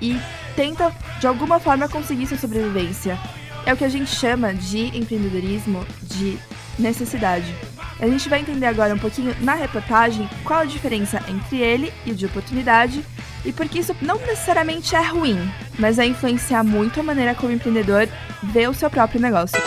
[0.00, 0.20] E
[0.54, 3.18] tenta, de alguma forma, conseguir sua sobrevivência.
[3.64, 5.84] É o que a gente chama de empreendedorismo
[6.16, 6.38] de
[6.78, 7.54] necessidade.
[7.98, 12.12] A gente vai entender agora um pouquinho na reportagem qual a diferença entre ele e
[12.12, 13.02] o de oportunidade
[13.44, 15.38] e porque isso não necessariamente é ruim,
[15.78, 18.08] mas vai influenciar muito a maneira como o empreendedor
[18.42, 19.58] vê o seu próprio negócio.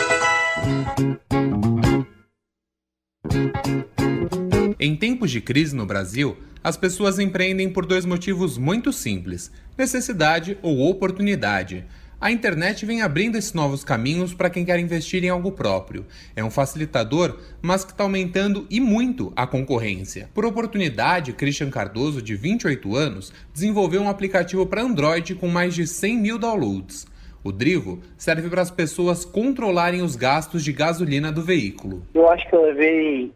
[4.78, 10.58] Em tempos de crise no Brasil, as pessoas empreendem por dois motivos muito simples: necessidade
[10.62, 11.84] ou oportunidade.
[12.20, 16.04] A internet vem abrindo esses novos caminhos para quem quer investir em algo próprio.
[16.36, 20.28] É um facilitador, mas que está aumentando e muito a concorrência.
[20.34, 25.86] Por oportunidade, Christian Cardoso, de 28 anos, desenvolveu um aplicativo para Android com mais de
[25.86, 27.06] 100 mil downloads.
[27.42, 32.02] O Drivo serve para as pessoas controlarem os gastos de gasolina do veículo.
[32.12, 33.32] Eu acho que eu levei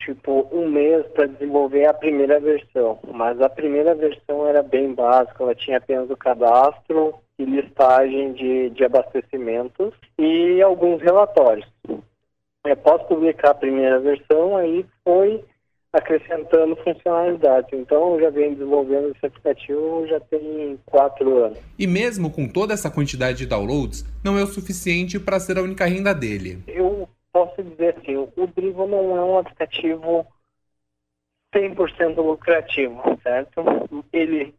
[0.00, 5.44] tipo um mês para desenvolver a primeira versão, mas a primeira versão era bem básica,
[5.44, 11.66] ela tinha apenas o cadastro e listagem de, de abastecimentos e alguns relatórios.
[12.82, 15.44] Posso publicar a primeira versão, aí foi
[15.92, 17.72] acrescentando funcionalidades.
[17.72, 21.58] Então, eu já venho desenvolvendo esse aplicativo já tem quatro anos.
[21.78, 25.62] E mesmo com toda essa quantidade de downloads, não é o suficiente para ser a
[25.62, 26.62] única renda dele.
[26.66, 30.26] Eu posso dizer assim, o Drivo não é um aplicativo
[31.54, 33.64] 100% lucrativo, certo?
[34.12, 34.54] Ele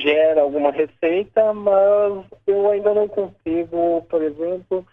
[0.00, 4.86] gera alguma receita, mas eu ainda não consigo, por exemplo,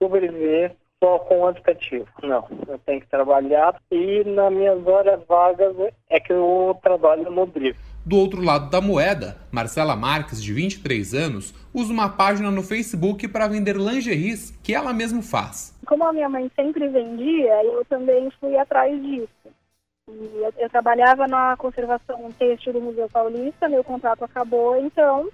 [0.00, 2.06] sobreviver só com o aplicativo.
[2.22, 5.74] Não, eu tenho que trabalhar e nas minhas horas vagas
[6.08, 7.80] é que eu trabalho no Drift.
[8.04, 13.28] Do outro lado da moeda, Marcela Marques, de 23 anos, usa uma página no Facebook
[13.28, 15.76] para vender lingeries que ela mesma faz.
[15.86, 19.28] Como a minha mãe sempre vendia, eu também fui atrás disso.
[20.08, 25.30] Eu, eu trabalhava na conservação têxtil do Museu Paulista, meu contrato acabou, então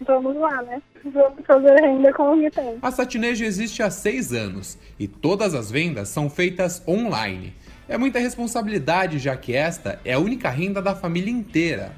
[0.00, 0.82] vamos lá, né?
[1.02, 2.78] Vamos fazer renda com o que tem.
[2.82, 7.54] A Satinejo existe há seis anos e todas as vendas são feitas online.
[7.88, 11.92] É muita responsabilidade, já que esta é a única renda da família inteira.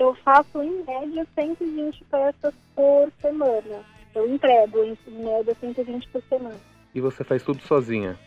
[0.00, 3.84] Eu faço em média 120 peças por semana.
[4.16, 6.60] Eu entrego em média 120 por semana.
[6.92, 8.18] E você faz tudo sozinha?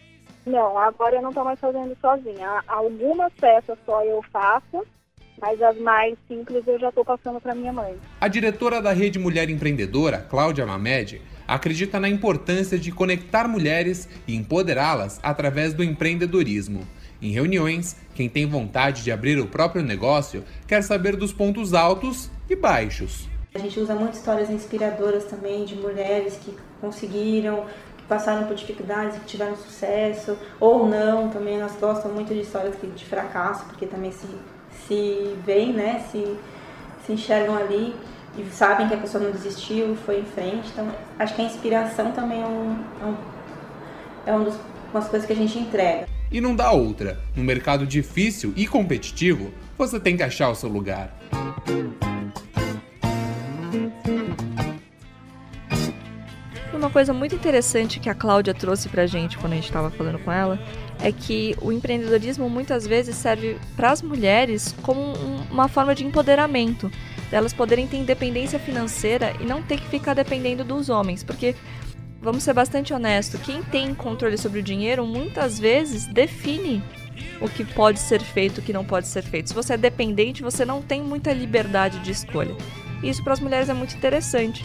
[0.46, 2.64] Não, agora eu não estou mais fazendo sozinha.
[2.68, 4.86] Algumas peças só eu faço,
[5.42, 7.96] mas as mais simples eu já estou passando para minha mãe.
[8.22, 14.36] A diretora da Rede Mulher Empreendedora, Cláudia Mamed, acredita na importância de conectar mulheres e
[14.36, 16.82] empoderá-las através do empreendedorismo.
[17.22, 22.30] Em reuniões, quem tem vontade de abrir o próprio negócio quer saber dos pontos altos
[22.50, 23.28] e baixos.
[23.54, 27.66] A gente usa muitas histórias inspiradoras também de mulheres que conseguiram,
[28.08, 31.30] passaram por dificuldades, que tiveram sucesso ou não.
[31.30, 34.28] Também nós gostamos muito de histórias de fracasso, porque também se
[34.88, 36.38] se veem, né, se,
[37.06, 37.96] se enxergam ali
[38.38, 40.70] e sabem que a pessoa não desistiu, foi em frente.
[40.72, 40.88] Então,
[41.18, 42.78] acho que a inspiração também é, um,
[44.26, 44.52] é, um, é
[44.92, 46.08] coisas que a gente entrega.
[46.32, 47.20] E não dá outra.
[47.36, 51.16] No mercado difícil e competitivo, você tem que achar o seu lugar.
[56.86, 60.20] Uma coisa muito interessante que a Cláudia trouxe pra gente quando a gente estava falando
[60.20, 60.60] com ela
[61.02, 66.06] é que o empreendedorismo muitas vezes serve para as mulheres como um, uma forma de
[66.06, 66.92] empoderamento,
[67.32, 71.56] delas poderem ter independência financeira e não ter que ficar dependendo dos homens, porque
[72.22, 76.84] vamos ser bastante honestos, quem tem controle sobre o dinheiro muitas vezes define
[77.42, 79.50] o que pode ser feito, o que não pode ser feito.
[79.50, 82.56] Se você é dependente, você não tem muita liberdade de escolha.
[83.02, 84.64] Isso para as mulheres é muito interessante.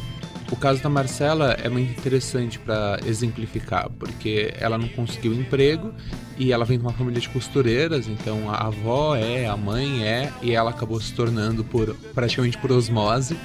[0.50, 5.94] O caso da Marcela é muito interessante para exemplificar, porque ela não conseguiu emprego
[6.36, 10.32] e ela vem de uma família de costureiras, então a avó é, a mãe é,
[10.42, 13.36] e ela acabou se tornando por praticamente por osmose.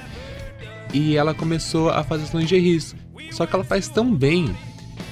[0.92, 2.96] E ela começou a fazer lingeries.
[3.30, 4.54] Só que ela faz tão bem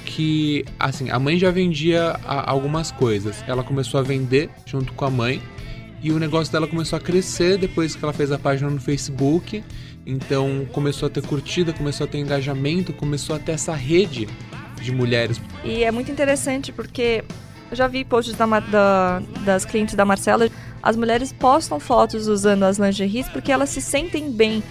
[0.05, 3.43] que, assim, a mãe já vendia algumas coisas.
[3.47, 5.41] Ela começou a vender junto com a mãe
[6.01, 9.63] e o negócio dela começou a crescer depois que ela fez a página no Facebook
[10.05, 14.27] então começou a ter curtida, começou a ter engajamento, começou a ter essa rede
[14.81, 15.41] de mulheres.
[15.63, 17.23] E é muito interessante porque
[17.71, 20.47] eu já vi posts da, da, das clientes da Marcela.
[20.81, 24.63] As mulheres postam fotos usando as lingeries porque elas se sentem bem.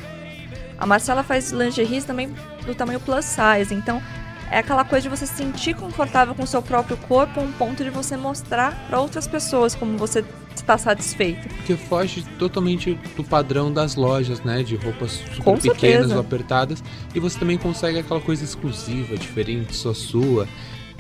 [0.79, 2.33] A Marcela faz lingeries também
[2.65, 4.01] do tamanho plus size, então
[4.51, 7.83] é aquela coisa de você se sentir confortável com o seu próprio corpo, um ponto
[7.83, 11.49] de você mostrar para outras pessoas como você está satisfeito.
[11.49, 14.63] Porque foge totalmente do padrão das lojas, né?
[14.63, 16.15] De roupas super Com pequenas certeza.
[16.15, 16.85] ou apertadas.
[17.15, 20.49] E você também consegue aquela coisa exclusiva, diferente, só sua.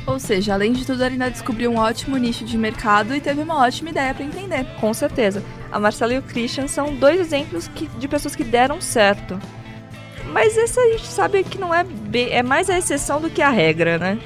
[0.06, 3.56] Ou seja, além de tudo, ainda descobriu um ótimo nicho de mercado e teve uma
[3.56, 4.64] ótima ideia para empreender.
[4.78, 5.42] Com certeza.
[5.72, 9.38] A Marcela e o Christian são dois exemplos que, de pessoas que deram certo.
[10.32, 13.42] Mas essa a gente sabe que não é bem, é mais a exceção do que
[13.42, 14.18] a regra, né?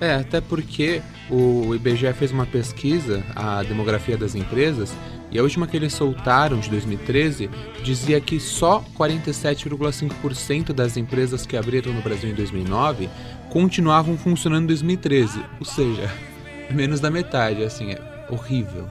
[0.00, 4.92] É, até porque o IBGE fez uma pesquisa, a demografia das empresas,
[5.30, 7.48] e a última que eles soltaram, de 2013,
[7.84, 13.08] dizia que só 47,5% das empresas que abriram no Brasil em 2009
[13.48, 15.40] continuavam funcionando em 2013.
[15.60, 16.10] Ou seja,
[16.72, 18.88] menos da metade, assim, é horrível.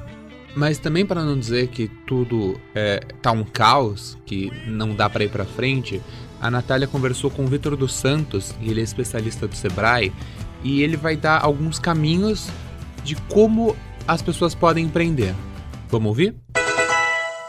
[0.56, 5.24] Mas também para não dizer que tudo é, tá um caos, que não dá para
[5.24, 6.02] ir para frente,
[6.42, 10.14] a Natália conversou com o Vitor dos Santos, e ele é especialista do Sebrae,
[10.64, 12.50] e ele vai dar alguns caminhos
[13.04, 13.76] de como
[14.08, 15.34] as pessoas podem empreender.
[15.88, 16.36] Vamos ouvir?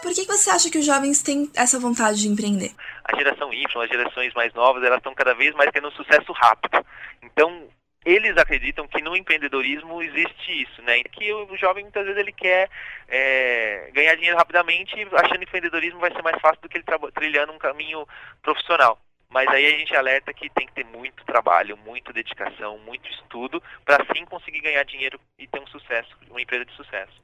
[0.03, 2.73] Por que você acha que os jovens têm essa vontade de empreender?
[3.05, 6.33] A geração Y, as gerações mais novas, elas estão cada vez mais tendo um sucesso
[6.33, 6.85] rápido.
[7.23, 7.65] Então,
[8.05, 11.03] eles acreditam que no empreendedorismo existe isso, né?
[11.05, 12.71] Que o jovem muitas vezes ele quer
[13.09, 16.85] é, ganhar dinheiro rapidamente, achando que o empreendedorismo vai ser mais fácil do que ele
[17.15, 18.07] trilhando um caminho
[18.43, 18.99] profissional.
[19.29, 23.63] Mas aí a gente alerta que tem que ter muito trabalho, muita dedicação, muito estudo,
[23.85, 27.21] para sim conseguir ganhar dinheiro e ter um sucesso, uma empresa de sucesso.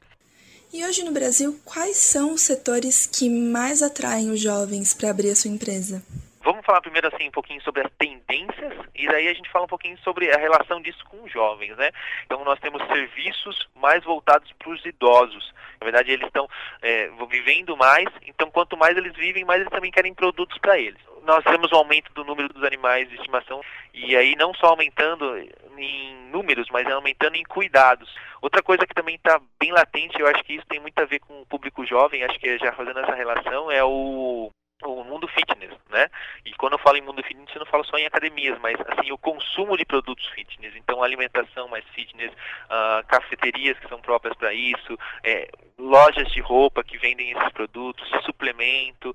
[0.73, 5.31] E hoje no Brasil, quais são os setores que mais atraem os jovens para abrir
[5.31, 6.03] a sua empresa?
[6.47, 9.69] Vamos falar primeiro assim um pouquinho sobre as tendências e daí a gente fala um
[9.69, 11.91] pouquinho sobre a relação disso com os jovens, né?
[12.25, 15.53] Então nós temos serviços mais voltados para os idosos.
[15.81, 16.49] Na verdade eles estão
[16.83, 21.01] é, vivendo mais, então quanto mais eles vivem, mais eles também querem produtos para eles.
[21.25, 23.61] Nós temos um aumento do número dos animais de estimação
[23.93, 25.37] e aí não só aumentando
[25.77, 28.09] em números, mas aumentando em cuidados.
[28.41, 31.19] Outra coisa que também está bem latente, eu acho que isso tem muito a ver
[31.19, 34.53] com o público jovem, acho que já fazendo essa relação, é o
[34.85, 36.09] o mundo fitness, né?
[36.45, 39.11] E quando eu falo em mundo fitness, eu não falo só em academias, mas assim
[39.11, 40.75] o consumo de produtos fitness.
[40.77, 45.49] Então alimentação mais fitness, uh, cafeterias que são próprias para isso, é,
[45.79, 49.15] lojas de roupa que vendem esses produtos, suplemento.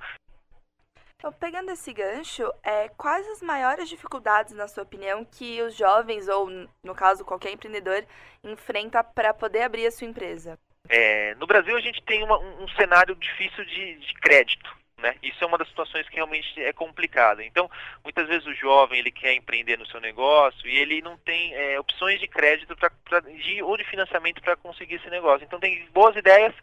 [1.18, 6.28] Então, pegando esse gancho, é, quais as maiores dificuldades, na sua opinião, que os jovens,
[6.28, 6.50] ou
[6.84, 8.04] no caso qualquer empreendedor,
[8.44, 10.58] enfrenta para poder abrir a sua empresa?
[10.90, 14.81] É, no Brasil, a gente tem uma, um cenário difícil de, de crédito.
[15.02, 15.16] Né?
[15.24, 17.44] Isso é uma das situações que realmente é complicada.
[17.44, 17.70] Então,
[18.04, 21.80] muitas vezes o jovem ele quer empreender no seu negócio e ele não tem é,
[21.80, 25.44] opções de crédito pra, pra, de, ou de financiamento para conseguir esse negócio.
[25.44, 26.54] Então, tem boas ideias,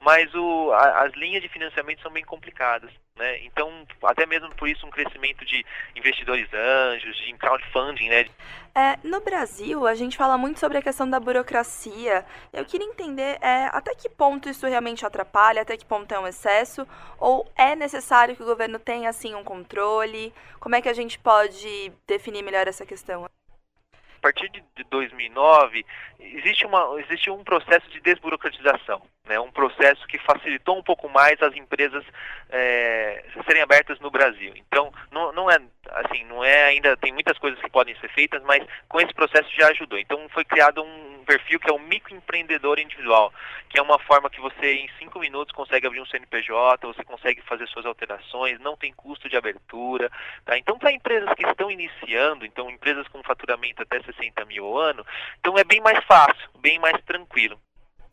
[0.00, 2.90] mas o, a, as linhas de financiamento são bem complicadas.
[3.16, 3.44] Né?
[3.44, 8.08] Então, até mesmo por isso, um crescimento de investidores anjos, de crowdfunding.
[8.08, 8.26] Né?
[8.74, 12.26] É, no Brasil, a gente fala muito sobre a questão da burocracia.
[12.52, 16.26] Eu queria entender é, até que ponto isso realmente atrapalha, até que ponto é um
[16.26, 16.86] excesso,
[17.16, 20.34] ou é necessário que o governo tenha assim um controle?
[20.58, 23.26] Como é que a gente pode definir melhor essa questão?
[23.26, 25.86] A partir de 2009,
[26.18, 29.40] existe, uma, existe um processo de desburocratização, né?
[29.40, 32.04] um processo que facilitou um pouco mais as empresas
[32.50, 34.52] é, serem abertas no Brasil.
[34.56, 35.58] Então, não, não é
[35.90, 39.48] assim, não é ainda, tem muitas coisas que podem ser feitas, mas com esse processo
[39.54, 39.98] já ajudou.
[39.98, 43.32] Então, foi criado um perfil que é o microempreendedor individual,
[43.68, 47.40] que é uma forma que você em cinco minutos consegue abrir um CNPJ, você consegue
[47.42, 50.10] fazer suas alterações, não tem custo de abertura.
[50.44, 50.58] Tá?
[50.58, 55.06] Então, para empresas que estão iniciando, então empresas com faturamento até 60 mil ao ano,
[55.40, 57.58] então é bem mais fácil, bem mais tranquilo.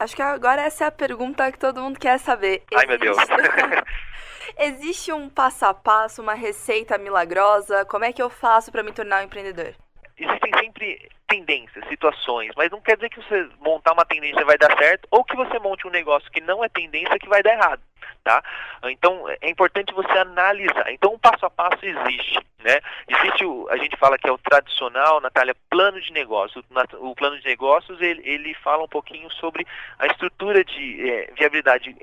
[0.02, 2.64] Acho que agora essa é a pergunta que todo mundo quer saber.
[2.74, 3.16] Ai, meu Deus.
[4.58, 7.86] Existe um passo a passo, uma receita milagrosa?
[7.86, 9.76] Como é que eu faço para me tornar um empreendedor?
[10.18, 14.76] Existem sempre tendências, situações, mas não quer dizer que você montar uma tendência vai dar
[14.78, 17.82] certo ou que você monte um negócio que não é tendência que vai dar errado,
[18.22, 18.44] tá?
[18.84, 20.92] Então é importante você analisar.
[20.92, 22.80] Então o passo a passo existe, né?
[23.08, 26.62] Existe o, a gente fala que é o tradicional, Natália, plano de negócio.
[27.00, 29.66] O plano de negócios ele, ele fala um pouquinho sobre
[30.00, 31.96] a estrutura de é, viabilidade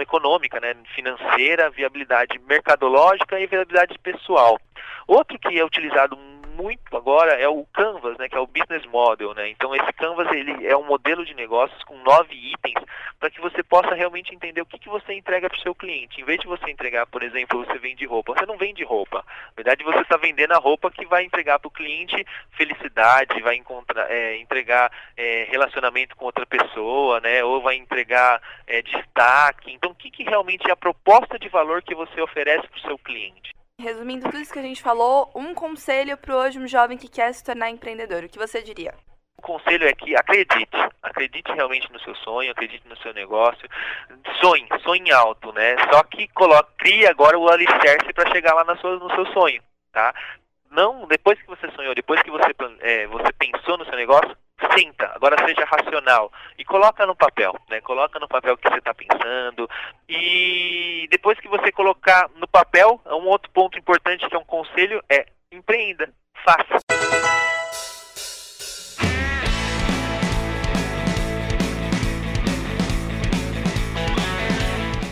[0.00, 0.76] econômica, né?
[0.94, 4.60] Financeira, viabilidade mercadológica e viabilidade pessoal.
[5.08, 6.16] Outro que é utilizado
[6.60, 9.34] muito agora é o Canvas, né, que é o Business Model.
[9.34, 9.48] Né?
[9.48, 12.84] Então esse Canvas ele é um modelo de negócios com nove itens
[13.18, 16.20] para que você possa realmente entender o que, que você entrega para o seu cliente.
[16.20, 19.24] Em vez de você entregar, por exemplo, você vende roupa, você não vende roupa.
[19.26, 23.56] Na verdade, você está vendendo a roupa que vai entregar para o cliente felicidade, vai
[23.56, 27.44] encontrar, é, entregar é, relacionamento com outra pessoa, né?
[27.44, 29.72] ou vai entregar é, destaque.
[29.72, 32.82] Então, o que, que realmente é a proposta de valor que você oferece para o
[32.82, 33.59] seu cliente?
[33.80, 37.32] Resumindo tudo isso que a gente falou, um conselho para hoje um jovem que quer
[37.32, 38.92] se tornar empreendedor, o que você diria?
[39.38, 43.66] O conselho é que acredite, acredite realmente no seu sonho, acredite no seu negócio,
[44.38, 45.76] sonhe, sonhe alto, né?
[45.90, 49.62] Só que coloque, crie agora o alicerce para chegar lá no seu, no seu sonho,
[49.92, 50.14] tá?
[50.70, 54.36] Não, depois que você sonhou, depois que você, é, você pensou no seu negócio,
[54.76, 57.80] senta, agora seja racional e coloca no papel, né?
[57.80, 58.92] Coloca no papel o que você está
[61.30, 65.26] depois que você colocar no papel, um outro ponto importante que é um conselho é
[65.52, 66.10] empreenda,
[66.44, 66.80] faça.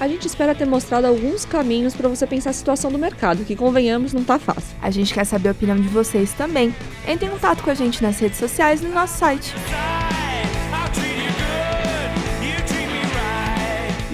[0.00, 3.54] A gente espera ter mostrado alguns caminhos para você pensar a situação do mercado, que
[3.54, 4.76] convenhamos não tá fácil.
[4.82, 6.74] A gente quer saber a opinião de vocês também.
[7.06, 9.52] Entre em contato com a gente nas redes sociais e no nosso site.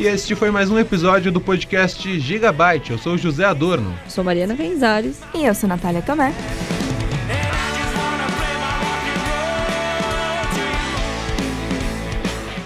[0.04, 2.90] E este foi mais um episódio do podcast Gigabyte.
[2.90, 3.98] Eu sou José Adorno.
[4.06, 5.18] Sou Mariana Venzares.
[5.32, 6.30] E eu sou Natália Tomé.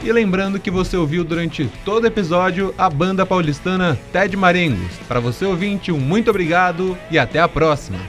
[0.02, 4.96] E lembrando que você ouviu durante todo o episódio a banda paulistana Ted Marengos.
[5.06, 8.00] Para você ouvinte, um muito obrigado e até a próxima.